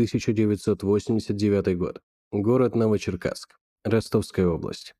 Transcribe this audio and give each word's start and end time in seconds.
1989 0.00 1.76
год. 1.76 2.00
Город 2.32 2.74
Новочеркасск. 2.74 3.58
Ростовская 3.84 4.46
область. 4.46 4.94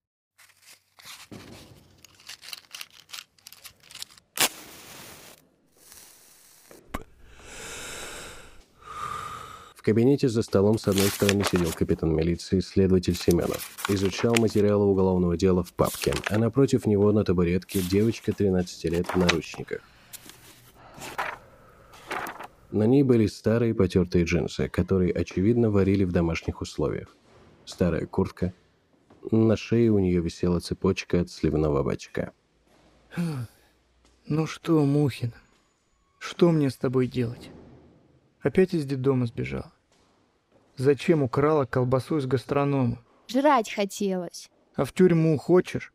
В 9.75 9.83
кабинете 9.83 10.29
за 10.29 10.43
столом 10.43 10.79
с 10.79 10.87
одной 10.87 11.07
стороны 11.07 11.45
сидел 11.51 11.73
капитан 11.73 12.15
милиции, 12.15 12.61
следователь 12.61 13.17
Семенов. 13.17 13.79
Изучал 13.89 14.35
материалы 14.37 14.85
уголовного 14.85 15.39
дела 15.39 15.63
в 15.63 15.73
папке, 15.73 16.13
а 16.29 16.37
напротив 16.37 16.85
него 16.85 17.11
на 17.13 17.25
табуретке 17.25 17.81
девочка 17.81 18.35
13 18.35 18.85
лет 18.85 19.07
в 19.07 19.17
наручниках. 19.17 19.81
На 22.73 22.85
ней 22.85 23.03
были 23.03 23.27
старые 23.27 23.75
потертые 23.75 24.25
джинсы, 24.25 24.69
которые, 24.69 25.13
очевидно, 25.13 25.71
варили 25.71 26.05
в 26.05 26.13
домашних 26.13 26.61
условиях. 26.61 27.17
Старая 27.65 28.07
куртка. 28.07 28.53
На 29.31 29.57
шее 29.57 29.91
у 29.91 29.99
нее 29.99 30.21
висела 30.21 30.61
цепочка 30.61 31.21
от 31.21 31.31
сливного 31.31 31.83
бачка. 31.83 32.33
Ну 34.27 34.47
что, 34.47 34.85
Мухин, 34.85 35.33
что 36.19 36.53
мне 36.53 36.71
с 36.71 36.77
тобой 36.77 37.09
делать? 37.09 37.51
Опять 38.41 38.73
из 38.73 38.87
детдома 38.87 39.27
сбежала? 39.27 39.73
Зачем 40.77 41.23
украла 41.23 41.67
колбасу 41.67 42.19
из 42.19 42.27
гастронома? 42.27 43.03
Жрать 43.29 43.73
хотелось. 43.73 44.49
А 44.77 44.85
в 44.85 44.93
тюрьму 44.93 45.37
хочешь? 45.37 45.93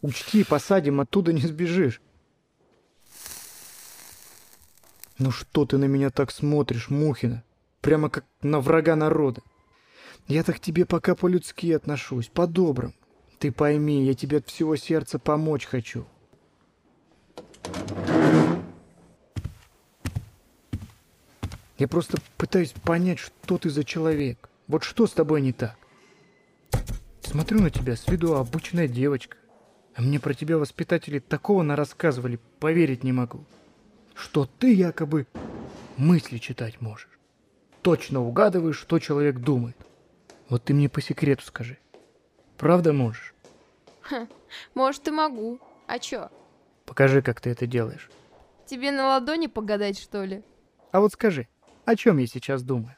Учти, 0.00 0.44
посадим, 0.44 1.00
оттуда 1.00 1.32
не 1.32 1.42
сбежишь. 1.42 2.00
Ну 5.18 5.30
что 5.30 5.64
ты 5.64 5.78
на 5.78 5.84
меня 5.84 6.10
так 6.10 6.32
смотришь, 6.32 6.90
Мухина? 6.90 7.44
Прямо 7.80 8.10
как 8.10 8.24
на 8.42 8.60
врага 8.60 8.96
народа. 8.96 9.42
Я 10.26 10.42
так 10.42 10.58
тебе 10.58 10.84
пока 10.84 11.14
по-людски 11.14 11.70
отношусь, 11.72 12.28
по-доброму. 12.28 12.94
Ты 13.38 13.52
пойми, 13.52 14.04
я 14.04 14.14
тебе 14.14 14.38
от 14.38 14.48
всего 14.48 14.74
сердца 14.74 15.18
помочь 15.18 15.66
хочу. 15.66 16.04
Я 21.78 21.88
просто 21.88 22.18
пытаюсь 22.36 22.72
понять, 22.72 23.18
что 23.18 23.58
ты 23.58 23.70
за 23.70 23.84
человек. 23.84 24.48
Вот 24.66 24.82
что 24.82 25.06
с 25.06 25.12
тобой 25.12 25.42
не 25.42 25.52
так? 25.52 25.76
Смотрю 27.20 27.60
на 27.60 27.70
тебя, 27.70 27.96
с 27.96 28.08
виду 28.08 28.34
обычная 28.34 28.88
девочка. 28.88 29.36
А 29.94 30.02
мне 30.02 30.18
про 30.18 30.34
тебя 30.34 30.58
воспитатели 30.58 31.20
такого 31.20 31.62
нарассказывали, 31.62 32.40
поверить 32.58 33.04
не 33.04 33.12
могу. 33.12 33.44
Что 34.14 34.46
ты 34.46 34.72
якобы 34.72 35.26
мысли 35.96 36.38
читать 36.38 36.80
можешь. 36.80 37.18
Точно 37.82 38.22
угадываешь, 38.22 38.78
что 38.78 38.98
человек 38.98 39.38
думает. 39.40 39.76
Вот 40.48 40.64
ты 40.64 40.74
мне 40.74 40.88
по 40.88 41.00
секрету 41.00 41.44
скажи. 41.44 41.78
Правда 42.56 42.92
можешь? 42.92 43.34
Ха, 44.00 44.26
может 44.74 45.06
и 45.08 45.10
могу. 45.10 45.58
А 45.86 45.98
чё? 45.98 46.30
Покажи, 46.86 47.22
как 47.22 47.40
ты 47.40 47.50
это 47.50 47.66
делаешь. 47.66 48.10
Тебе 48.66 48.92
на 48.92 49.08
ладони 49.08 49.46
погадать, 49.46 49.98
что 49.98 50.24
ли? 50.24 50.42
А 50.92 51.00
вот 51.00 51.12
скажи, 51.12 51.48
о 51.84 51.96
чем 51.96 52.18
я 52.18 52.26
сейчас 52.26 52.62
думаю? 52.62 52.96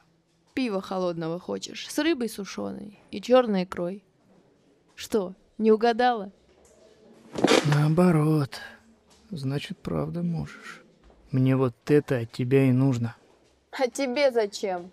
Пива 0.55 0.81
холодного 0.81 1.39
хочешь, 1.39 1.89
с 1.91 1.99
рыбой 1.99 2.29
сушеной 2.29 3.01
и 3.11 3.21
черной 3.21 3.65
икрой. 3.65 4.05
Что, 4.95 5.35
не 5.59 5.73
угадала? 5.73 6.33
Наоборот. 7.75 8.61
Значит, 9.31 9.79
правда 9.79 10.23
можешь. 10.23 10.86
Мне 11.37 11.55
вот 11.55 11.75
это 11.89 12.21
от 12.21 12.33
тебя 12.33 12.65
и 12.65 12.73
нужно. 12.73 13.15
А 13.71 13.89
тебе 13.89 14.31
зачем? 14.31 14.91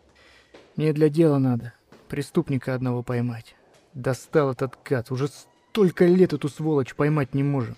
Мне 0.75 0.91
для 0.91 1.07
дела 1.07 1.37
надо. 1.37 1.71
Преступника 2.09 2.73
одного 2.73 3.01
поймать. 3.01 3.55
Достал 3.93 4.51
этот 4.51 4.77
гад. 4.83 5.09
Уже 5.09 5.29
столько 5.29 6.03
лет 6.03 6.33
эту 6.33 6.49
сволочь 6.49 6.95
поймать 6.95 7.33
не 7.33 7.43
можем. 7.43 7.77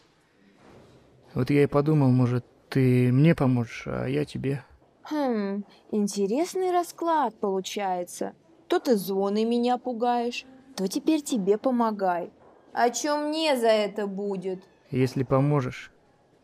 Вот 1.35 1.51
я 1.51 1.61
и 1.61 1.67
подумал, 1.67 2.09
может, 2.09 2.43
ты 2.69 3.11
мне 3.11 3.35
поможешь, 3.35 3.83
а 3.85 4.07
я 4.07 4.25
тебе. 4.25 4.63
Хм, 5.11 5.63
интересный 5.91 6.71
расклад 6.71 7.39
получается. 7.39 8.33
То 8.67 8.79
ты 8.79 8.95
зоной 8.95 9.43
меня 9.43 9.77
пугаешь, 9.77 10.43
то 10.75 10.87
теперь 10.87 11.21
тебе 11.21 11.59
помогай. 11.59 12.31
А 12.73 12.89
чё 12.89 13.27
мне 13.27 13.57
за 13.57 13.67
это 13.67 14.07
будет? 14.07 14.63
Если 14.89 15.21
поможешь, 15.21 15.91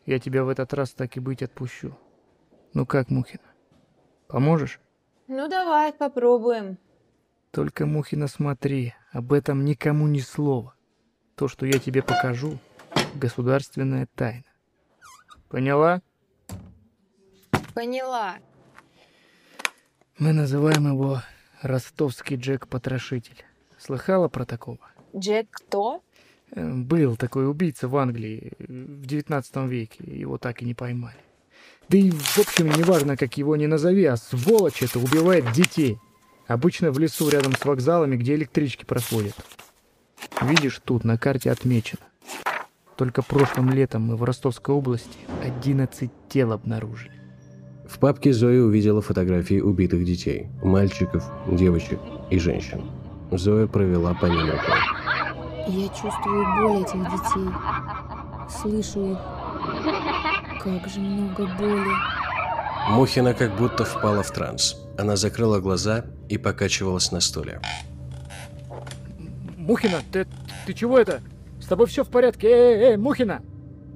я 0.05 0.19
тебя 0.19 0.43
в 0.43 0.49
этот 0.49 0.71
раз 0.75 0.91
так 0.91 1.17
и 1.17 1.19
быть 1.19 1.41
отпущу. 1.41 1.95
Ну 2.73 2.85
как, 2.85 3.09
Мухина? 3.09 3.43
Поможешь? 4.27 4.79
Ну 5.27 5.47
давай, 5.49 5.91
попробуем. 5.93 6.77
Только, 7.51 7.85
Мухина, 7.85 8.27
смотри, 8.27 8.93
об 9.11 9.33
этом 9.33 9.65
никому 9.65 10.07
ни 10.07 10.19
слова. 10.19 10.73
То, 11.35 11.47
что 11.47 11.65
я 11.65 11.79
тебе 11.79 12.01
покажу, 12.01 12.59
государственная 13.15 14.07
тайна. 14.15 14.45
Поняла? 15.49 16.01
Поняла. 17.73 18.35
Мы 20.17 20.33
называем 20.33 20.87
его 20.87 21.21
ростовский 21.61 22.37
Джек-потрошитель. 22.37 23.43
Слыхала 23.77 24.29
про 24.29 24.45
такого? 24.45 24.79
Джек 25.15 25.47
кто? 25.51 26.01
Э, 26.51 26.71
Был 26.73 27.17
такой 27.17 27.49
убийца 27.49 27.87
в 27.87 27.97
Англии 27.97 28.53
э, 28.59 28.63
в 28.65 29.05
19 29.05 29.55
веке, 29.67 30.03
его 30.05 30.37
так 30.37 30.61
и 30.61 30.65
не 30.65 30.73
поймали. 30.73 31.17
Да 31.91 31.97
и 31.97 32.09
в 32.09 32.39
общем, 32.39 32.69
неважно, 32.69 33.17
как 33.17 33.35
его 33.37 33.57
ни 33.57 33.65
назови, 33.65 34.05
а 34.05 34.15
сволочь 34.15 34.81
это 34.81 34.97
убивает 34.97 35.51
детей. 35.51 35.99
Обычно 36.47 36.89
в 36.89 36.99
лесу 36.99 37.27
рядом 37.27 37.53
с 37.53 37.65
вокзалами, 37.65 38.15
где 38.15 38.35
электрички 38.35 38.85
проходят. 38.85 39.35
Видишь, 40.41 40.79
тут 40.85 41.03
на 41.03 41.17
карте 41.17 41.51
отмечено. 41.51 41.99
Только 42.95 43.21
прошлым 43.21 43.71
летом 43.71 44.03
мы 44.03 44.15
в 44.15 44.23
Ростовской 44.23 44.73
области 44.73 45.17
11 45.43 46.09
тел 46.29 46.53
обнаружили. 46.53 47.11
В 47.89 47.99
папке 47.99 48.31
Зоя 48.31 48.61
увидела 48.61 49.01
фотографии 49.01 49.59
убитых 49.59 50.05
детей. 50.05 50.47
Мальчиков, 50.63 51.29
девочек 51.45 51.99
и 52.29 52.39
женщин. 52.39 52.89
Зоя 53.31 53.67
провела 53.67 54.13
по 54.13 54.27
ним 54.27 54.49
рукой. 54.49 54.77
Я 55.67 55.89
чувствую 55.89 56.45
боль 56.55 56.83
этих 56.83 57.01
детей. 57.11 57.49
Слышу 58.49 59.11
их. 59.11 60.10
Как 60.63 60.87
же 60.87 60.99
много 60.99 61.47
боли. 61.57 61.89
Мухина 62.89 63.33
как 63.33 63.57
будто 63.57 63.83
впала 63.83 64.23
в 64.23 64.31
транс. 64.31 64.75
Она 64.97 65.15
закрыла 65.15 65.59
глаза 65.59 66.05
и 66.29 66.37
покачивалась 66.37 67.11
на 67.11 67.19
стуле. 67.19 67.61
Мухина, 69.57 70.01
ты, 70.11 70.27
ты 70.65 70.73
чего 70.73 70.97
это? 70.97 71.21
С 71.59 71.65
тобой 71.65 71.87
все 71.87 72.03
в 72.03 72.09
порядке? 72.09 72.47
Эй, 72.47 72.53
эй, 72.53 72.83
эй, 72.91 72.97
Мухина! 72.97 73.41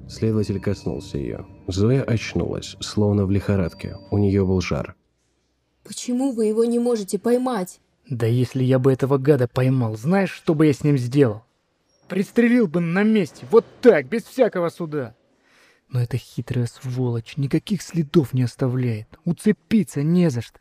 Следователь 0.08 0.60
коснулся 0.60 1.18
ее. 1.18 1.46
Зоя 1.66 2.02
очнулась, 2.02 2.76
словно 2.80 3.26
в 3.26 3.30
лихорадке. 3.30 3.96
У 4.10 4.18
нее 4.18 4.44
был 4.44 4.60
жар. 4.60 4.94
Почему 5.82 6.32
вы 6.32 6.46
его 6.46 6.64
не 6.64 6.78
можете 6.78 7.18
поймать? 7.18 7.80
Да 8.08 8.26
если 8.26 8.62
я 8.62 8.78
бы 8.78 8.92
этого 8.92 9.18
гада 9.18 9.48
поймал, 9.48 9.96
знаешь, 9.96 10.30
что 10.30 10.54
бы 10.54 10.66
я 10.66 10.72
с 10.72 10.84
ним 10.84 10.96
сделал? 10.96 11.42
Пристрелил 12.08 12.68
бы 12.68 12.80
на 12.80 13.02
месте, 13.02 13.46
вот 13.50 13.64
так, 13.80 14.06
без 14.06 14.22
всякого 14.22 14.68
суда. 14.68 15.15
Но 15.88 16.02
эта 16.02 16.16
хитрая 16.16 16.66
сволочь 16.66 17.36
никаких 17.36 17.82
следов 17.82 18.34
не 18.34 18.42
оставляет. 18.42 19.08
Уцепиться 19.24 20.02
не 20.02 20.30
за 20.30 20.42
что. 20.42 20.58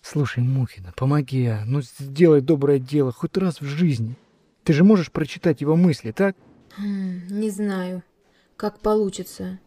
Слушай, 0.00 0.42
Мухина, 0.42 0.92
помоги, 0.96 1.46
а? 1.46 1.62
ну 1.64 1.80
сделай 1.80 2.40
доброе 2.40 2.80
дело 2.80 3.12
хоть 3.12 3.36
раз 3.36 3.60
в 3.60 3.64
жизни. 3.64 4.16
Ты 4.64 4.72
же 4.72 4.82
можешь 4.82 5.12
прочитать 5.12 5.60
его 5.60 5.76
мысли, 5.76 6.10
так? 6.10 6.36
Хм, 6.76 7.28
не 7.28 7.50
знаю. 7.50 8.02
Как 8.56 8.80
получится. 8.80 9.60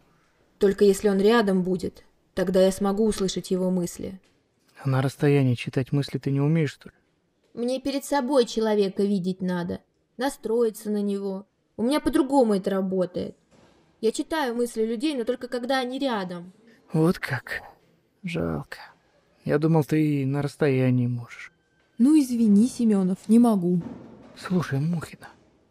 Только 0.58 0.84
если 0.84 1.10
он 1.10 1.20
рядом 1.20 1.64
будет, 1.64 2.04
тогда 2.34 2.64
я 2.64 2.72
смогу 2.72 3.06
услышать 3.06 3.52
его 3.52 3.72
мысли. 3.72 4.20
А 4.84 4.90
на 4.90 5.02
расстоянии 5.02 5.56
читать 5.56 5.92
мысли 5.92 6.18
ты 6.18 6.32
не 6.32 6.42
умеешь, 6.42 6.74
что 6.74 6.90
ли? 6.90 6.96
Мне 7.54 7.80
перед 7.80 8.04
собой 8.04 8.46
человека 8.46 9.04
видеть 9.04 9.42
надо. 9.42 9.80
Настроиться 10.18 10.90
на 10.90 11.02
него. 11.02 11.46
У 11.78 11.84
меня 11.84 12.00
по-другому 12.00 12.56
это 12.56 12.70
работает. 12.70 13.38
Я 14.02 14.12
читаю 14.12 14.56
мысли 14.56 14.86
людей, 14.86 15.16
но 15.16 15.24
только 15.24 15.48
когда 15.48 15.80
они 15.80 16.00
рядом. 16.00 16.52
Вот 16.92 17.20
как. 17.20 17.62
Жалко. 18.24 18.78
Я 19.44 19.60
думал, 19.60 19.84
ты 19.84 20.22
и 20.22 20.26
на 20.26 20.42
расстоянии 20.42 21.08
можешь. 21.08 21.52
Ну 21.98 22.20
извини, 22.20 22.68
Семенов, 22.68 23.20
не 23.28 23.40
могу. 23.40 23.82
Слушай, 24.38 24.80
Мухина, 24.80 25.30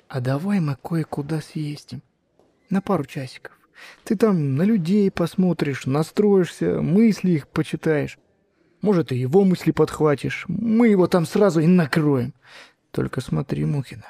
а 0.08 0.20
давай 0.20 0.60
мы 0.60 0.76
кое-куда 0.76 1.40
съездим. 1.40 2.02
На 2.70 2.80
пару 2.80 3.04
часиков. 3.04 3.52
Ты 4.04 4.16
там 4.16 4.56
на 4.56 4.62
людей 4.62 5.10
посмотришь, 5.10 5.86
настроишься, 5.86 6.80
мысли 6.80 7.32
их 7.32 7.48
почитаешь. 7.48 8.18
Может, 8.80 9.12
и 9.12 9.16
его 9.16 9.44
мысли 9.44 9.70
подхватишь. 9.70 10.44
Мы 10.48 10.88
его 10.88 11.06
там 11.06 11.26
сразу 11.26 11.60
и 11.60 11.66
накроем. 11.66 12.34
Только 12.90 13.20
смотри, 13.20 13.64
Мухина, 13.64 14.06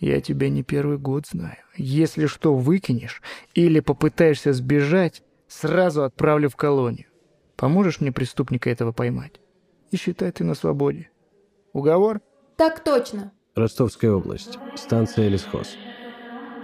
я 0.00 0.20
тебя 0.20 0.48
не 0.48 0.62
первый 0.62 0.98
год 0.98 1.26
знаю. 1.26 1.58
Если 1.76 2.26
что 2.26 2.54
выкинешь 2.54 3.22
или 3.54 3.80
попытаешься 3.80 4.52
сбежать, 4.52 5.22
сразу 5.48 6.04
отправлю 6.04 6.48
в 6.48 6.56
колонию. 6.56 7.06
Поможешь 7.56 8.00
мне 8.00 8.12
преступника 8.12 8.70
этого 8.70 8.92
поймать? 8.92 9.40
И 9.90 9.96
считай 9.96 10.30
ты 10.30 10.44
на 10.44 10.54
свободе. 10.54 11.10
Уговор? 11.72 12.20
Так 12.56 12.84
точно. 12.84 13.32
Ростовская 13.54 14.12
область. 14.12 14.58
Станция 14.76 15.28
Лесхоз. 15.28 15.76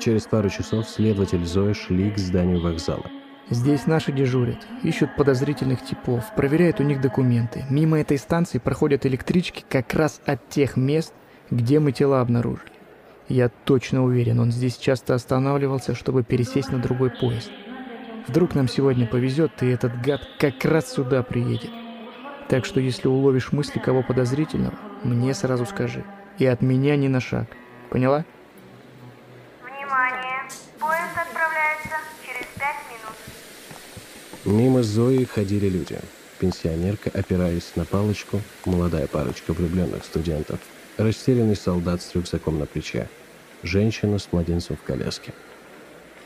Через 0.00 0.24
пару 0.24 0.50
часов 0.50 0.88
следователь 0.88 1.44
Зоя 1.44 1.74
шли 1.74 2.10
к 2.10 2.18
зданию 2.18 2.60
вокзала. 2.60 3.10
Здесь 3.50 3.86
наши 3.86 4.10
дежурят, 4.10 4.66
ищут 4.82 5.16
подозрительных 5.16 5.84
типов, 5.84 6.34
проверяют 6.34 6.80
у 6.80 6.82
них 6.82 7.00
документы. 7.00 7.64
Мимо 7.68 8.00
этой 8.00 8.18
станции 8.18 8.58
проходят 8.58 9.04
электрички 9.04 9.64
как 9.68 9.92
раз 9.94 10.20
от 10.24 10.48
тех 10.48 10.76
мест, 10.76 11.12
где 11.50 11.78
мы 11.78 11.92
тела 11.92 12.20
обнаружили. 12.20 12.73
Я 13.28 13.48
точно 13.48 14.04
уверен, 14.04 14.38
он 14.40 14.52
здесь 14.52 14.76
часто 14.76 15.14
останавливался, 15.14 15.94
чтобы 15.94 16.22
пересесть 16.22 16.70
на 16.70 16.78
другой 16.78 17.10
поезд. 17.10 17.50
Вдруг 18.26 18.54
нам 18.54 18.68
сегодня 18.68 19.06
повезет, 19.06 19.62
и 19.62 19.66
этот 19.66 20.00
гад 20.02 20.20
как 20.38 20.64
раз 20.64 20.92
сюда 20.92 21.22
приедет. 21.22 21.70
Так 22.48 22.66
что 22.66 22.80
если 22.80 23.08
уловишь 23.08 23.52
мысли 23.52 23.78
кого 23.78 24.02
подозрительного, 24.02 24.74
мне 25.02 25.32
сразу 25.34 25.64
скажи. 25.64 26.04
И 26.38 26.46
от 26.46 26.60
меня 26.60 26.96
ни 26.96 27.08
на 27.08 27.20
шаг. 27.20 27.46
Поняла? 27.90 28.24
Внимание! 29.62 30.42
Поезд 30.78 31.16
отправляется 31.16 31.96
через 32.22 32.46
пять 32.58 32.82
минут. 32.90 34.58
Мимо 34.58 34.82
Зои 34.82 35.24
ходили 35.24 35.68
люди. 35.68 35.98
Пенсионерка, 36.38 37.10
опираясь 37.14 37.72
на 37.76 37.84
палочку, 37.84 38.40
молодая 38.64 39.06
парочка 39.06 39.52
влюбленных 39.52 40.04
студентов, 40.04 40.58
растерянный 40.96 41.56
солдат 41.56 42.02
с 42.02 42.14
рюкзаком 42.14 42.58
на 42.58 42.66
плече, 42.66 43.08
женщина 43.62 44.18
с 44.18 44.32
младенцем 44.32 44.76
в 44.76 44.82
коляске. 44.82 45.32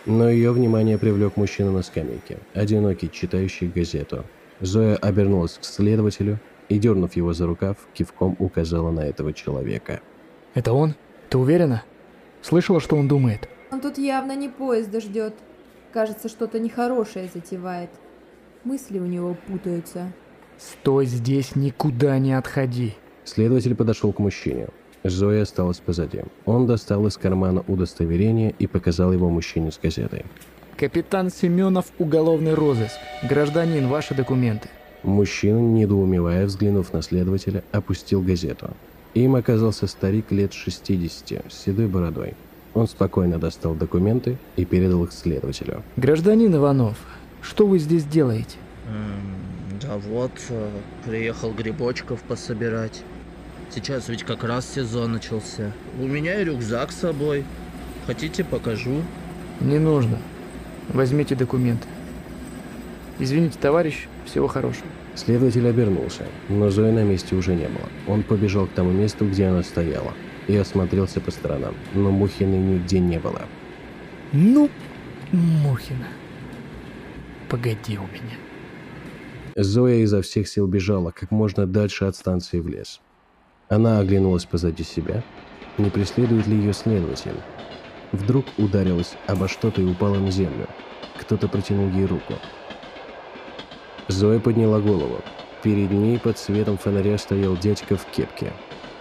Но 0.06 0.28
ее 0.28 0.52
внимание 0.52 0.96
привлек 0.96 1.36
мужчина 1.36 1.70
на 1.70 1.82
скамейке, 1.82 2.38
одинокий, 2.54 3.10
читающий 3.10 3.68
газету. 3.68 4.24
Зоя 4.60 4.96
обернулась 4.96 5.58
к 5.60 5.64
следователю 5.64 6.38
и, 6.68 6.78
дернув 6.78 7.14
его 7.14 7.32
за 7.32 7.46
рукав, 7.46 7.76
кивком 7.92 8.34
указала 8.38 8.90
на 8.90 9.00
этого 9.00 9.32
человека. 9.32 10.00
Это 10.54 10.72
он? 10.72 10.94
Ты 11.28 11.38
уверена? 11.38 11.82
Слышала, 12.40 12.80
что 12.80 12.96
он 12.96 13.08
думает? 13.08 13.48
Он 13.70 13.80
тут 13.80 13.98
явно 13.98 14.34
не 14.34 14.48
поезда 14.48 15.00
ждет. 15.00 15.34
Кажется, 15.92 16.28
что-то 16.28 16.58
нехорошее 16.58 17.28
затевает. 17.32 17.90
Мысли 18.68 18.98
у 18.98 19.06
него 19.06 19.34
путаются. 19.46 20.12
Стой 20.58 21.06
здесь, 21.06 21.56
никуда 21.56 22.18
не 22.18 22.34
отходи. 22.34 22.92
Следователь 23.24 23.74
подошел 23.74 24.12
к 24.12 24.18
мужчине. 24.18 24.68
Зоя 25.02 25.44
осталась 25.44 25.78
позади. 25.78 26.20
Он 26.44 26.66
достал 26.66 27.06
из 27.06 27.16
кармана 27.16 27.64
удостоверение 27.66 28.54
и 28.58 28.66
показал 28.66 29.14
его 29.14 29.30
мужчине 29.30 29.72
с 29.72 29.78
газетой. 29.82 30.26
Капитан 30.76 31.30
Семенов, 31.30 31.86
уголовный 31.98 32.52
розыск. 32.52 32.98
Гражданин, 33.26 33.88
ваши 33.88 34.14
документы. 34.14 34.68
Мужчина, 35.02 35.60
недоумевая, 35.60 36.44
взглянув 36.44 36.92
на 36.92 37.00
следователя, 37.00 37.64
опустил 37.72 38.20
газету. 38.20 38.72
Им 39.14 39.36
оказался 39.36 39.86
старик 39.86 40.30
лет 40.30 40.52
60 40.52 41.50
с 41.50 41.64
седой 41.64 41.86
бородой. 41.86 42.34
Он 42.74 42.86
спокойно 42.86 43.38
достал 43.38 43.74
документы 43.74 44.36
и 44.56 44.66
передал 44.66 45.04
их 45.04 45.12
следователю. 45.12 45.82
Гражданин 45.96 46.54
Иванов, 46.54 46.98
что 47.48 47.66
вы 47.66 47.78
здесь 47.78 48.04
делаете? 48.04 48.58
Эм, 48.88 49.80
да 49.80 49.96
вот, 49.96 50.32
э, 50.50 50.70
приехал 51.06 51.52
грибочков 51.52 52.20
пособирать. 52.20 53.02
Сейчас 53.74 54.08
ведь 54.10 54.22
как 54.22 54.44
раз 54.44 54.70
сезон 54.70 55.12
начался. 55.12 55.72
У 55.98 56.06
меня 56.06 56.40
и 56.40 56.44
рюкзак 56.44 56.92
с 56.92 56.96
собой. 56.96 57.44
Хотите, 58.06 58.44
покажу? 58.44 59.02
Не 59.60 59.78
нужно. 59.78 60.18
Возьмите 60.88 61.34
документы. 61.34 61.88
Извините, 63.18 63.58
товарищ, 63.58 64.08
всего 64.26 64.46
хорошего. 64.46 64.86
Следователь 65.14 65.66
обернулся, 65.66 66.24
но 66.50 66.68
Зои 66.68 66.90
на 66.90 67.02
месте 67.02 67.34
уже 67.34 67.54
не 67.54 67.66
было. 67.66 67.88
Он 68.06 68.22
побежал 68.22 68.66
к 68.66 68.70
тому 68.70 68.92
месту, 68.92 69.26
где 69.26 69.46
она 69.46 69.62
стояла, 69.62 70.12
и 70.46 70.56
осмотрелся 70.56 71.20
по 71.20 71.30
сторонам, 71.30 71.74
но 71.94 72.10
Мухиной 72.10 72.58
нигде 72.58 73.00
не 73.00 73.18
было. 73.18 73.42
Ну, 74.32 74.70
Мухина. 75.32 76.08
Погоди 77.48 77.96
у 77.96 78.02
меня. 78.02 78.36
Зоя 79.56 79.96
изо 79.96 80.20
всех 80.20 80.46
сил 80.48 80.66
бежала 80.66 81.10
как 81.10 81.30
можно 81.30 81.66
дальше 81.66 82.04
от 82.04 82.14
станции 82.14 82.60
в 82.60 82.68
лес. 82.68 83.00
Она 83.68 84.00
оглянулась 84.00 84.44
позади 84.44 84.84
себя. 84.84 85.24
Не 85.78 85.90
преследует 85.90 86.46
ли 86.46 86.56
ее 86.56 86.72
следователь? 86.72 87.40
Вдруг 88.12 88.44
ударилась 88.58 89.16
обо 89.26 89.48
что-то 89.48 89.80
и 89.80 89.84
упала 89.84 90.16
на 90.16 90.30
землю. 90.30 90.68
Кто-то 91.18 91.48
протянул 91.48 91.90
ей 91.90 92.06
руку. 92.06 92.34
Зоя 94.08 94.40
подняла 94.40 94.80
голову. 94.80 95.20
Перед 95.62 95.90
ней 95.90 96.18
под 96.18 96.38
светом 96.38 96.78
фонаря 96.78 97.18
стоял 97.18 97.56
дядька 97.56 97.96
в 97.96 98.04
кепке. 98.06 98.52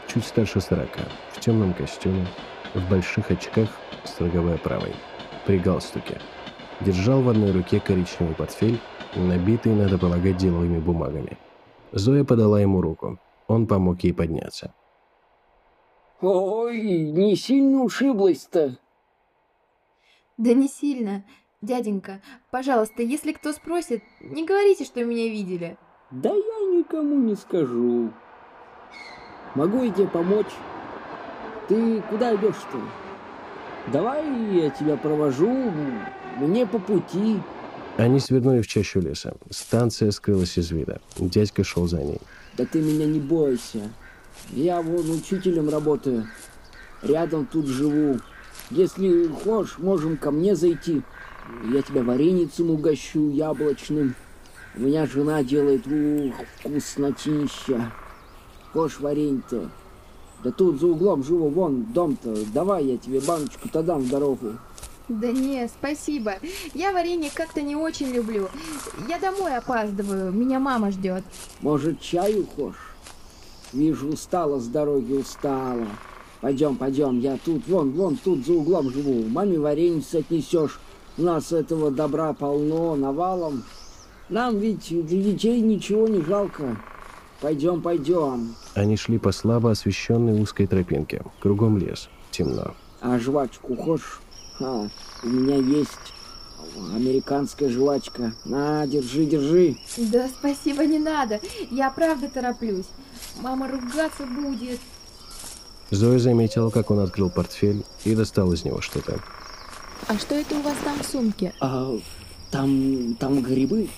Чуть 0.07 0.25
старше 0.25 0.61
сорока, 0.61 1.01
в 1.33 1.39
темном 1.39 1.73
костюме, 1.73 2.25
в 2.73 2.89
больших 2.89 3.29
очках 3.29 3.69
с 4.05 4.19
роговой 4.19 4.55
оправой, 4.55 4.93
при 5.45 5.59
галстуке. 5.59 6.19
Держал 6.81 7.21
в 7.21 7.29
одной 7.29 7.51
руке 7.51 7.79
коричневый 7.79 8.35
портфель, 8.35 8.79
набитый, 9.15 9.73
надо 9.73 9.97
полагать, 9.97 10.37
деловыми 10.37 10.79
бумагами. 10.79 11.37
Зоя 11.91 12.23
подала 12.23 12.61
ему 12.61 12.81
руку. 12.81 13.19
Он 13.47 13.65
помог 13.65 14.01
ей 14.03 14.13
подняться. 14.13 14.73
Ой, 16.21 16.81
не 17.11 17.35
сильно 17.35 17.83
ушиблась-то. 17.83 18.77
Да 20.37 20.53
не 20.53 20.67
сильно. 20.67 21.23
Дяденька, 21.61 22.21
пожалуйста, 22.51 23.01
если 23.01 23.31
кто 23.31 23.51
спросит, 23.51 24.03
не 24.21 24.45
говорите, 24.45 24.85
что 24.85 25.03
меня 25.03 25.27
видели. 25.27 25.77
Да 26.11 26.29
я 26.29 26.77
никому 26.77 27.15
не 27.15 27.35
скажу. 27.35 28.11
Могу 29.55 29.81
я 29.81 29.91
тебе 29.91 30.07
помочь? 30.07 30.53
Ты 31.67 32.01
куда 32.01 32.35
идешь-то? 32.35 32.79
Давай 33.91 34.23
я 34.53 34.69
тебя 34.69 34.97
провожу, 34.97 35.71
мне 36.39 36.65
по 36.65 36.79
пути. 36.79 37.39
Они 37.97 38.19
свернули 38.19 38.61
в 38.61 38.67
чащу 38.67 38.99
леса. 38.99 39.33
Станция 39.49 40.11
скрылась 40.11 40.57
из 40.57 40.71
вида. 40.71 41.01
Дядька 41.17 41.63
шел 41.63 41.87
за 41.87 41.97
ней. 41.97 42.19
Да 42.57 42.65
ты 42.65 42.79
меня 42.79 43.05
не 43.05 43.19
бойся. 43.19 43.89
Я 44.51 44.81
вон 44.81 45.09
учителем 45.09 45.69
работаю. 45.69 46.27
Рядом 47.01 47.45
тут 47.45 47.65
живу. 47.65 48.19
Если 48.69 49.27
хочешь, 49.27 49.77
можем 49.79 50.17
ко 50.17 50.31
мне 50.31 50.55
зайти. 50.55 51.01
Я 51.71 51.81
тебя 51.81 52.03
вареницем 52.03 52.69
угощу 52.69 53.29
яблочным. 53.29 54.15
У 54.75 54.81
меня 54.81 55.07
жена 55.07 55.43
делает, 55.43 55.87
ух, 55.87 56.35
вкуснотища. 56.59 57.91
Хочешь 58.73 58.99
варенье-то? 58.99 59.71
Да 60.43 60.51
тут 60.51 60.79
за 60.79 60.87
углом 60.87 61.23
живу, 61.23 61.49
вон 61.49 61.83
дом-то. 61.93 62.35
Давай 62.53 62.85
я 62.85 62.97
тебе 62.97 63.19
баночку-то 63.21 63.81
дам 63.81 64.01
в 64.01 64.09
дорогу. 64.09 64.53
Да 65.09 65.31
не, 65.31 65.67
спасибо. 65.69 66.33
Я 66.73 66.91
варенье 66.91 67.31
как-то 67.33 67.61
не 67.61 67.75
очень 67.75 68.11
люблю. 68.11 68.49
Я 69.07 69.19
домой 69.19 69.55
опаздываю, 69.55 70.33
меня 70.33 70.59
мама 70.59 70.91
ждет. 70.91 71.23
Может, 71.61 72.01
чаю 72.01 72.45
хочешь? 72.45 72.75
Вижу, 73.71 74.09
устала 74.09 74.59
с 74.59 74.67
дороги, 74.67 75.13
устала. 75.13 75.87
Пойдем, 76.41 76.75
пойдем, 76.75 77.19
я 77.19 77.37
тут, 77.43 77.67
вон, 77.67 77.91
вон, 77.91 78.17
тут 78.17 78.45
за 78.45 78.53
углом 78.53 78.91
живу. 78.91 79.27
Маме 79.27 79.57
вареницы 79.59 80.17
отнесешь. 80.17 80.79
У 81.17 81.23
нас 81.23 81.51
этого 81.51 81.89
добра 81.89 82.33
полно, 82.33 82.95
навалом. 82.95 83.63
Нам 84.29 84.57
ведь 84.57 84.89
для 84.89 85.23
детей 85.23 85.61
ничего 85.61 86.07
не 86.07 86.21
жалко. 86.21 86.77
Пойдем, 87.41 87.81
пойдем. 87.81 88.55
Они 88.75 88.97
шли 88.97 89.17
по 89.17 89.31
слабо 89.31 89.71
освещенной 89.71 90.39
узкой 90.41 90.67
тропинке. 90.67 91.23
Кругом 91.39 91.77
лес. 91.77 92.09
Темно. 92.31 92.73
А 93.01 93.17
жвачку 93.19 93.75
хочешь? 93.75 94.21
А, 94.59 94.87
у 95.23 95.27
меня 95.27 95.55
есть 95.57 95.91
американская 96.95 97.69
жвачка. 97.69 98.33
На, 98.45 98.85
держи, 98.87 99.25
держи. 99.25 99.77
Да 99.97 100.27
спасибо, 100.27 100.85
не 100.85 100.99
надо. 100.99 101.39
Я 101.71 101.89
правда 101.89 102.29
тороплюсь. 102.29 102.87
Мама 103.39 103.67
ругаться 103.67 104.25
будет. 104.25 104.79
Зоя 105.91 106.19
заметила, 106.19 106.69
как 106.69 106.91
он 106.91 106.99
открыл 106.99 107.29
портфель 107.29 107.85
и 108.03 108.15
достал 108.15 108.51
из 108.53 108.65
него 108.65 108.81
что-то. 108.81 109.19
А 110.07 110.17
что 110.17 110.35
это 110.35 110.55
у 110.55 110.61
вас 110.61 110.75
там 110.83 110.99
в 110.99 111.05
сумке? 111.05 111.53
А, 111.59 111.97
там, 112.51 113.15
там 113.15 113.41
грибы. 113.41 113.89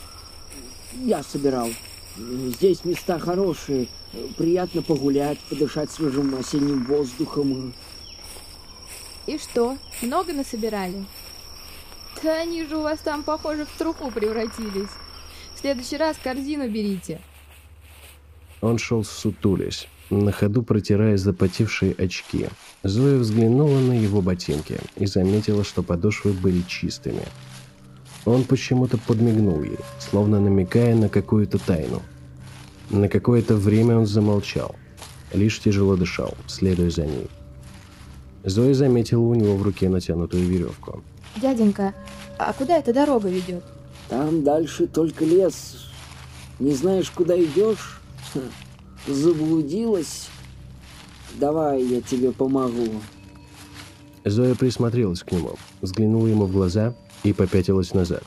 Я 0.93 1.23
собирал. 1.23 1.69
Здесь 2.17 2.83
места 2.83 3.19
хорошие. 3.19 3.87
Приятно 4.37 4.81
погулять, 4.81 5.39
подышать 5.49 5.91
свежим 5.91 6.35
осенним 6.35 6.85
воздухом. 6.85 7.73
И 9.29 9.37
что, 9.37 9.77
много 10.01 10.33
насобирали? 10.33 11.05
Да 12.23 12.41
они 12.41 12.65
же 12.65 12.77
у 12.77 12.81
вас 12.81 12.97
там, 12.97 13.21
похоже, 13.21 13.67
в 13.67 13.77
труху 13.77 14.09
превратились. 14.09 14.89
В 15.53 15.59
следующий 15.59 15.97
раз 15.97 16.17
корзину 16.23 16.67
берите. 16.67 17.21
Он 18.59 18.79
шел 18.79 19.03
сутулясь, 19.03 19.87
на 20.09 20.31
ходу 20.31 20.63
протирая 20.63 21.15
запотевшие 21.15 21.93
очки. 21.93 22.47
Зоя 22.81 23.19
взглянула 23.19 23.77
на 23.77 23.93
его 23.93 24.23
ботинки 24.23 24.79
и 24.95 25.05
заметила, 25.05 25.63
что 25.63 25.83
подошвы 25.83 26.33
были 26.33 26.63
чистыми. 26.63 27.21
Он 28.25 28.43
почему-то 28.43 28.97
подмигнул 28.97 29.61
ей, 29.61 29.77
словно 29.99 30.39
намекая 30.39 30.95
на 30.95 31.07
какую-то 31.07 31.59
тайну. 31.59 32.01
На 32.89 33.07
какое-то 33.07 33.57
время 33.57 33.99
он 33.99 34.07
замолчал, 34.07 34.75
лишь 35.33 35.59
тяжело 35.59 35.95
дышал, 35.95 36.33
следуя 36.47 36.89
за 36.89 37.05
ней. 37.05 37.29
Зоя 38.43 38.73
заметила 38.73 39.21
у 39.21 39.35
него 39.35 39.55
в 39.55 39.63
руке 39.63 39.89
натянутую 39.89 40.45
веревку. 40.45 41.03
Дяденька, 41.35 41.93
а 42.37 42.53
куда 42.53 42.77
эта 42.77 42.93
дорога 42.93 43.29
ведет? 43.29 43.63
Там 44.07 44.43
дальше 44.43 44.87
только 44.87 45.25
лес. 45.25 45.87
Не 46.59 46.73
знаешь, 46.73 47.09
куда 47.11 47.37
идешь? 47.41 47.99
Заблудилась? 49.07 50.27
Давай, 51.35 51.83
я 51.83 52.01
тебе 52.01 52.31
помогу. 52.31 52.89
Зоя 54.25 54.55
присмотрелась 54.55 55.23
к 55.23 55.31
нему, 55.31 55.55
взглянула 55.81 56.27
ему 56.27 56.45
в 56.45 56.51
глаза 56.51 56.95
и 57.23 57.33
попятилась 57.33 57.93
назад. 57.93 58.23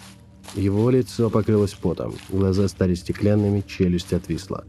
Его 0.55 0.91
лицо 0.91 1.31
покрылось 1.31 1.75
потом, 1.75 2.15
глаза 2.29 2.69
стали 2.69 2.95
стеклянными, 2.95 3.63
челюсть 3.67 4.13
отвисла. 4.13 4.65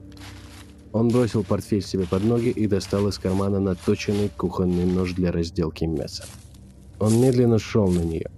Он 0.93 1.09
бросил 1.09 1.43
портфель 1.43 1.81
себе 1.81 2.05
под 2.05 2.23
ноги 2.23 2.49
и 2.49 2.67
достал 2.67 3.07
из 3.07 3.17
кармана 3.17 3.59
наточенный 3.59 4.29
кухонный 4.29 4.85
нож 4.85 5.13
для 5.13 5.31
разделки 5.31 5.85
мяса. 5.85 6.25
Он 6.99 7.19
медленно 7.19 7.57
шел 7.57 7.87
на 7.87 8.01
нее, 8.01 8.29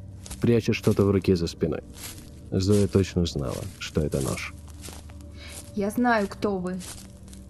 пряча 0.42 0.72
что-то 0.72 1.04
в 1.04 1.12
руке 1.12 1.36
за 1.36 1.48
спиной. 1.48 1.82
Зоя 2.52 2.88
точно 2.88 3.26
знала, 3.26 3.62
что 3.78 4.02
это 4.02 4.22
нож. 4.22 4.54
Я 5.76 5.90
знаю, 5.90 6.28
кто 6.30 6.58
вы. 6.58 6.78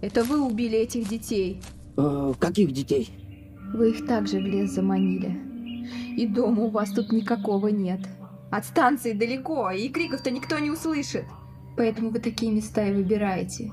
Это 0.00 0.24
вы 0.24 0.44
убили 0.44 0.76
этих 0.76 1.08
детей. 1.08 1.62
Э, 1.96 2.34
каких 2.40 2.72
детей? 2.72 3.10
Вы 3.72 3.90
их 3.90 4.06
также 4.06 4.38
в 4.38 4.42
лес 4.42 4.72
заманили. 4.72 5.40
И 6.16 6.26
дома 6.26 6.64
у 6.64 6.70
вас 6.70 6.90
тут 6.90 7.12
никакого 7.12 7.68
нет. 7.68 8.00
От 8.50 8.64
станции 8.64 9.12
далеко, 9.12 9.70
и 9.70 9.88
криков-то 9.88 10.32
никто 10.32 10.58
не 10.58 10.70
услышит. 10.70 11.24
Поэтому 11.76 12.10
вы 12.10 12.18
такие 12.18 12.50
места 12.50 12.84
и 12.88 12.92
выбираете. 12.92 13.70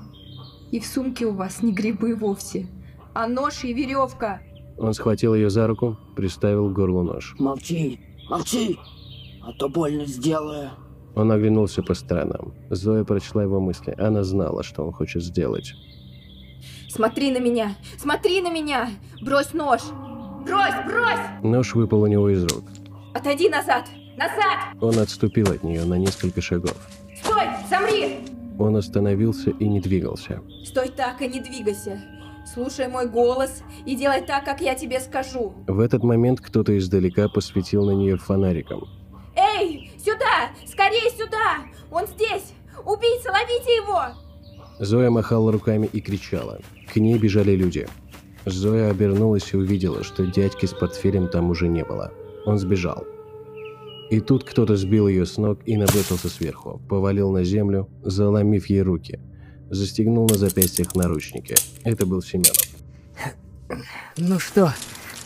И 0.74 0.80
в 0.80 0.86
сумке 0.86 1.24
у 1.24 1.30
вас 1.30 1.62
не 1.62 1.72
грибы 1.72 2.16
вовсе, 2.16 2.66
а 3.14 3.28
нож 3.28 3.62
и 3.62 3.72
веревка. 3.72 4.40
Он 4.76 4.92
схватил 4.92 5.32
ее 5.32 5.48
за 5.48 5.68
руку, 5.68 5.96
приставил 6.16 6.68
к 6.68 6.72
горлу 6.72 7.04
нож. 7.04 7.36
Молчи, 7.38 8.00
молчи, 8.28 8.76
а 9.40 9.52
то 9.52 9.68
больно 9.68 10.04
сделаю. 10.04 10.70
Он 11.14 11.30
оглянулся 11.30 11.80
по 11.84 11.94
сторонам. 11.94 12.54
Зоя 12.70 13.04
прочла 13.04 13.44
его 13.44 13.60
мысли. 13.60 13.94
Она 13.96 14.24
знала, 14.24 14.64
что 14.64 14.84
он 14.84 14.90
хочет 14.92 15.22
сделать. 15.22 15.74
Смотри 16.88 17.30
на 17.30 17.38
меня! 17.38 17.76
Смотри 17.96 18.42
на 18.42 18.50
меня! 18.50 18.90
Брось 19.22 19.52
нож! 19.54 19.80
Брось, 20.44 20.74
брось! 20.88 21.44
Нож 21.44 21.72
выпал 21.76 22.02
у 22.02 22.08
него 22.08 22.28
из 22.30 22.42
рук. 22.46 22.64
Отойди 23.14 23.48
назад! 23.48 23.88
Назад! 24.16 24.74
Он 24.80 24.98
отступил 24.98 25.52
от 25.52 25.62
нее 25.62 25.84
на 25.84 25.94
несколько 25.94 26.40
шагов. 26.40 26.76
Он 28.58 28.76
остановился 28.76 29.50
и 29.50 29.68
не 29.68 29.80
двигался. 29.80 30.40
Стой 30.64 30.88
так 30.88 31.20
и 31.22 31.28
не 31.28 31.40
двигайся. 31.40 32.00
Слушай 32.46 32.88
мой 32.88 33.08
голос 33.08 33.62
и 33.86 33.96
делай 33.96 34.20
так, 34.20 34.44
как 34.44 34.60
я 34.60 34.74
тебе 34.74 35.00
скажу. 35.00 35.54
В 35.66 35.80
этот 35.80 36.02
момент 36.02 36.40
кто-то 36.40 36.76
издалека 36.76 37.28
посветил 37.28 37.86
на 37.86 37.92
нее 37.92 38.16
фонариком. 38.16 38.86
Эй, 39.34 39.90
сюда! 39.98 40.50
Скорее 40.66 41.10
сюда! 41.10 41.64
Он 41.90 42.06
здесь! 42.06 42.52
Убийца, 42.84 43.32
ловите 43.32 43.76
его! 43.76 44.02
Зоя 44.78 45.10
махала 45.10 45.50
руками 45.52 45.88
и 45.92 46.00
кричала. 46.00 46.60
К 46.92 46.96
ней 46.96 47.18
бежали 47.18 47.52
люди. 47.52 47.88
Зоя 48.44 48.90
обернулась 48.90 49.52
и 49.52 49.56
увидела, 49.56 50.04
что 50.04 50.26
дядьки 50.26 50.66
с 50.66 50.74
портфелем 50.74 51.28
там 51.28 51.50
уже 51.50 51.66
не 51.66 51.84
было. 51.84 52.12
Он 52.44 52.58
сбежал. 52.58 53.06
И 54.10 54.20
тут 54.20 54.44
кто-то 54.44 54.76
сбил 54.76 55.08
ее 55.08 55.26
с 55.26 55.38
ног 55.38 55.60
и 55.64 55.76
набросился 55.76 56.28
сверху, 56.28 56.80
повалил 56.88 57.30
на 57.30 57.42
землю, 57.42 57.88
заломив 58.02 58.66
ей 58.66 58.82
руки. 58.82 59.18
Застегнул 59.70 60.28
на 60.28 60.36
запястьях 60.36 60.94
наручники. 60.94 61.56
Это 61.84 62.04
был 62.06 62.22
Семенов. 62.22 62.56
Ну 64.16 64.38
что, 64.38 64.72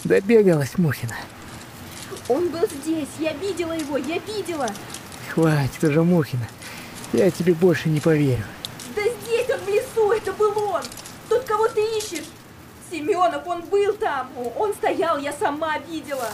добегалась 0.04 0.78
Мухина? 0.78 1.14
Он 2.28 2.48
был 2.50 2.66
здесь, 2.82 3.08
я 3.18 3.32
видела 3.34 3.72
его, 3.72 3.96
я 3.96 4.18
видела! 4.18 4.68
Хватит 5.34 5.82
уже, 5.82 6.02
Мухина. 6.02 6.48
Я 7.12 7.30
тебе 7.30 7.54
больше 7.54 7.88
не 7.88 8.00
поверю. 8.00 8.44
Да 8.94 9.02
здесь 9.02 9.48
он 9.50 9.60
в 9.60 9.68
лесу, 9.68 10.12
это 10.12 10.32
был 10.32 10.56
он! 10.58 10.82
Тот, 11.28 11.44
кого 11.44 11.68
ты 11.68 11.80
ищешь! 11.98 12.26
Семенов, 12.90 13.46
он 13.46 13.62
был 13.62 13.94
там! 13.94 14.30
Он 14.56 14.72
стоял, 14.74 15.18
я 15.18 15.32
сама 15.32 15.78
видела! 15.78 16.28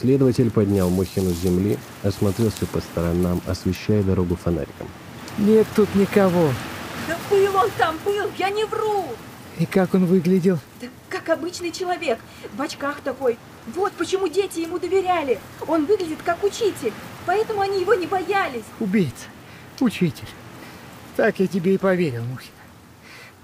Следователь 0.00 0.50
поднял 0.50 0.88
Мухину 0.88 1.28
с 1.28 1.40
земли, 1.40 1.76
осмотрелся 2.02 2.64
по 2.64 2.80
сторонам, 2.80 3.42
освещая 3.46 4.02
дорогу 4.02 4.34
фонариком. 4.34 4.88
Нет 5.36 5.66
тут 5.76 5.94
никого. 5.94 6.54
Да 7.06 7.18
был 7.28 7.54
он 7.54 7.68
там, 7.76 7.96
был, 8.02 8.30
я 8.38 8.48
не 8.48 8.64
вру! 8.64 9.04
И 9.58 9.66
как 9.66 9.92
он 9.92 10.06
выглядел? 10.06 10.58
Да 10.80 10.86
как 11.10 11.28
обычный 11.28 11.70
человек, 11.70 12.18
в 12.56 12.62
очках 12.62 13.02
такой. 13.02 13.36
Вот 13.74 13.92
почему 13.92 14.26
дети 14.28 14.60
ему 14.60 14.78
доверяли. 14.78 15.38
Он 15.68 15.84
выглядит 15.84 16.22
как 16.24 16.42
учитель, 16.44 16.94
поэтому 17.26 17.60
они 17.60 17.82
его 17.82 17.92
не 17.92 18.06
боялись. 18.06 18.64
Убийца. 18.78 19.26
Учитель. 19.80 20.28
Так 21.14 21.40
я 21.40 21.46
тебе 21.46 21.74
и 21.74 21.78
поверил, 21.78 22.22
Мухина. 22.22 22.54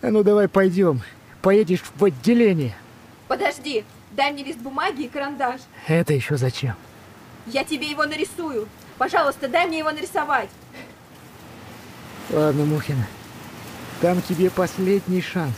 А 0.01 0.11
ну 0.11 0.23
давай 0.23 0.49
пойдем. 0.49 1.03
Поедешь 1.43 1.83
в 1.97 2.03
отделение. 2.03 2.75
Подожди, 3.29 3.85
дай 4.17 4.33
мне 4.33 4.43
лист 4.43 4.59
бумаги 4.59 5.03
и 5.03 5.09
карандаш. 5.09 5.61
Это 5.87 6.13
еще 6.13 6.37
зачем? 6.37 6.75
Я 7.47 7.63
тебе 7.65 7.89
его 7.89 8.05
нарисую. 8.07 8.69
Пожалуйста, 8.99 9.49
дай 9.49 9.67
мне 9.67 9.79
его 9.79 9.93
нарисовать. 9.93 10.49
Ладно, 12.31 12.65
Мухина. 12.65 13.07
Там 14.01 14.21
тебе 14.23 14.51
последний 14.51 15.23
шанс. 15.23 15.55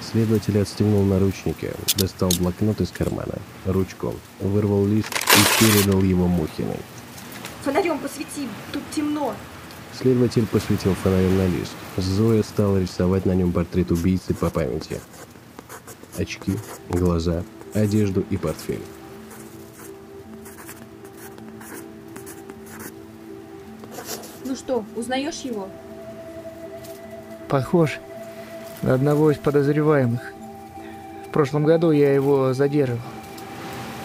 Следователь 0.00 0.60
отстегнул 0.60 1.04
наручники, 1.04 1.72
достал 1.96 2.30
блокнот 2.38 2.80
из 2.80 2.90
кармана, 2.90 3.34
ручку, 3.64 4.14
вырвал 4.40 4.84
лист 4.86 5.08
и 5.12 5.64
передал 5.64 6.02
его 6.02 6.26
Мухиной. 6.26 6.80
Фонарем 7.64 7.98
посвети, 7.98 8.48
тут 8.72 8.82
темно. 8.94 9.34
Следователь 9.96 10.46
посветил 10.46 10.94
фонарем 10.94 11.36
на 11.36 11.46
лист. 11.46 11.72
Зоя 11.96 12.42
стала 12.42 12.78
рисовать 12.78 13.26
на 13.26 13.32
нем 13.32 13.52
портрет 13.52 13.92
убийцы 13.92 14.34
по 14.34 14.50
памяти. 14.50 15.00
Очки, 16.18 16.58
глаза, 16.90 17.42
одежду 17.74 18.24
и 18.28 18.36
портфель. 18.36 18.82
Ну 24.44 24.54
что, 24.54 24.84
узнаешь 24.94 25.40
его? 25.40 25.68
Похож 27.48 27.98
на 28.82 28.94
одного 28.94 29.30
из 29.30 29.38
подозреваемых. 29.38 30.20
В 31.28 31.32
прошлом 31.32 31.64
году 31.64 31.92
я 31.92 32.12
его 32.12 32.52
задерживал. 32.52 33.00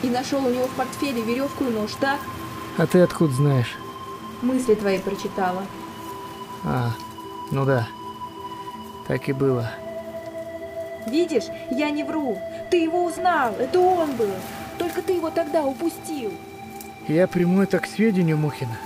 И 0.01 0.07
нашел 0.07 0.45
у 0.45 0.49
него 0.49 0.67
в 0.67 0.75
портфеле 0.75 1.21
веревку 1.21 1.65
и 1.65 1.69
нож, 1.69 1.91
так? 1.99 2.19
А 2.77 2.87
ты 2.87 2.99
откуда 3.01 3.33
знаешь? 3.33 3.75
Мысли 4.41 4.75
твои 4.75 4.99
прочитала. 4.99 5.63
А, 6.63 6.91
ну 7.51 7.65
да. 7.65 7.87
Так 9.07 9.27
и 9.27 9.33
было. 9.33 9.71
Видишь, 11.09 11.45
я 11.71 11.89
не 11.89 12.03
вру. 12.03 12.41
Ты 12.69 12.77
его 12.77 13.05
узнал, 13.05 13.55
это 13.57 13.79
он 13.79 14.15
был. 14.15 14.33
Только 14.77 15.01
ты 15.01 15.13
его 15.13 15.29
тогда 15.29 15.63
упустил. 15.63 16.33
Я 17.07 17.27
приму 17.27 17.61
это 17.61 17.79
к 17.79 17.85
сведению, 17.85 18.37
Мухина. 18.37 18.77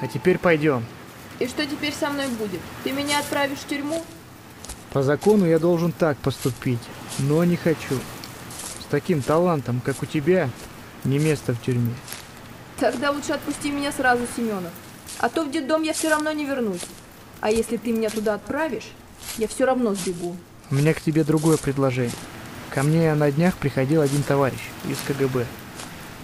А 0.00 0.06
теперь 0.06 0.38
пойдем. 0.38 0.84
И 1.38 1.46
что 1.46 1.64
теперь 1.64 1.94
со 1.94 2.10
мной 2.10 2.28
будет? 2.28 2.60
Ты 2.84 2.92
меня 2.92 3.20
отправишь 3.20 3.58
в 3.58 3.66
тюрьму? 3.66 4.02
По 4.92 5.02
закону 5.02 5.46
я 5.46 5.58
должен 5.58 5.92
так 5.92 6.18
поступить, 6.18 6.80
но 7.18 7.44
не 7.44 7.56
хочу. 7.56 7.94
С 8.80 8.84
таким 8.90 9.22
талантом, 9.22 9.80
как 9.84 10.02
у 10.02 10.06
тебя, 10.06 10.50
не 11.04 11.18
место 11.18 11.54
в 11.54 11.62
тюрьме. 11.62 11.94
Тогда 12.78 13.10
лучше 13.10 13.32
отпусти 13.32 13.70
меня 13.70 13.92
сразу, 13.92 14.22
Семенов. 14.36 14.72
А 15.18 15.28
то 15.28 15.44
в 15.44 15.50
детдом 15.50 15.82
я 15.82 15.92
все 15.92 16.10
равно 16.10 16.32
не 16.32 16.44
вернусь. 16.44 16.84
А 17.40 17.50
если 17.50 17.76
ты 17.78 17.92
меня 17.92 18.10
туда 18.10 18.34
отправишь, 18.34 18.90
я 19.38 19.48
все 19.48 19.64
равно 19.64 19.94
сбегу. 19.94 20.36
У 20.70 20.74
меня 20.74 20.94
к 20.94 21.00
тебе 21.00 21.24
другое 21.24 21.56
предложение. 21.56 22.12
Ко 22.70 22.82
мне 22.82 23.12
на 23.14 23.30
днях 23.32 23.56
приходил 23.56 24.00
один 24.02 24.22
товарищ 24.22 24.60
из 24.88 24.98
КГБ. 25.06 25.44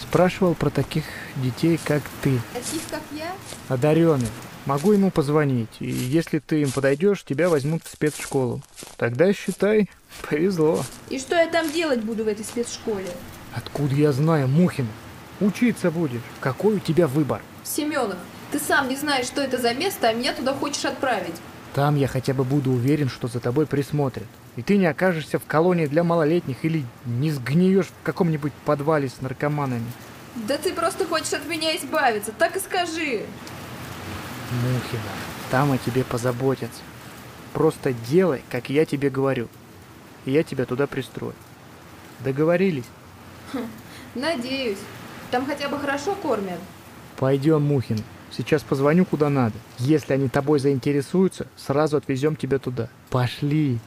Спрашивал 0.00 0.54
про 0.54 0.70
таких 0.70 1.04
детей, 1.36 1.80
как 1.84 2.02
ты, 2.22 2.38
Таких, 2.54 2.82
как 2.90 3.02
я? 3.12 3.32
одаренный. 3.68 4.28
Могу 4.66 4.92
ему 4.92 5.10
позвонить, 5.10 5.68
и 5.80 5.86
если 5.90 6.40
ты 6.40 6.62
им 6.62 6.70
подойдешь, 6.72 7.22
тебя 7.24 7.48
возьмут 7.48 7.84
в 7.84 7.90
спецшколу. 7.90 8.60
Тогда, 8.96 9.32
считай, 9.32 9.88
повезло. 10.28 10.84
И 11.08 11.18
что 11.20 11.36
я 11.36 11.46
там 11.48 11.70
делать 11.70 12.00
буду 12.00 12.24
в 12.24 12.28
этой 12.28 12.44
спецшколе? 12.44 13.10
Откуда 13.54 13.94
я 13.94 14.12
знаю, 14.12 14.48
Мухин? 14.48 14.88
Учиться 15.40 15.90
будешь. 15.90 16.20
Какой 16.40 16.76
у 16.76 16.78
тебя 16.80 17.06
выбор? 17.06 17.42
Семенов, 17.62 18.16
ты 18.50 18.58
сам 18.58 18.88
не 18.88 18.96
знаешь, 18.96 19.26
что 19.26 19.40
это 19.40 19.58
за 19.58 19.72
место, 19.74 20.08
а 20.08 20.12
меня 20.12 20.32
туда 20.34 20.52
хочешь 20.54 20.84
отправить. 20.84 21.34
Там 21.76 21.95
я 21.97 22.09
хотя 22.09 22.33
бы 22.33 22.42
буду 22.42 22.71
уверен, 22.71 23.11
что 23.11 23.28
за 23.28 23.38
тобой 23.38 23.66
присмотрят. 23.66 24.26
И 24.56 24.62
ты 24.62 24.78
не 24.78 24.87
окажешься 24.87 25.38
в 25.38 25.45
колонии 25.45 25.85
для 25.85 26.04
малолетних 26.04 26.64
или 26.64 26.87
не 27.04 27.30
сгниешь 27.30 27.88
в 27.88 28.02
каком-нибудь 28.02 28.54
подвале 28.64 29.11
с 29.11 29.21
наркоманами. 29.21 29.85
Да 30.49 30.56
ты 30.56 30.73
просто 30.73 31.04
хочешь 31.04 31.35
от 31.35 31.47
меня 31.47 31.76
избавиться, 31.76 32.33
так 32.33 32.56
и 32.56 32.61
скажи. 32.61 33.26
Мухина, 34.62 35.12
там 35.50 35.71
о 35.71 35.76
тебе 35.76 36.02
позаботятся. 36.02 36.80
Просто 37.52 37.92
делай, 37.92 38.42
как 38.50 38.71
я 38.71 38.87
тебе 38.87 39.11
говорю. 39.11 39.49
И 40.25 40.30
я 40.30 40.45
тебя 40.45 40.64
туда 40.64 40.87
пристрою. 40.87 41.35
Договорились? 42.21 42.88
Надеюсь. 44.14 44.78
Там 45.30 45.45
хотя 45.45 45.68
бы 45.68 45.78
хорошо 45.78 46.14
кормят. 46.14 46.59
Пойдем, 47.18 47.61
Мухин. 47.64 48.02
Сейчас 48.30 48.62
позвоню 48.62 49.04
куда 49.04 49.28
надо. 49.28 49.54
Если 49.78 50.12
они 50.12 50.28
тобой 50.28 50.59
заинтересуются, 50.59 51.47
сразу 51.56 51.97
отвезем 51.97 52.37
тебя 52.37 52.59
туда. 52.59 52.88
Пошли. 53.11 53.78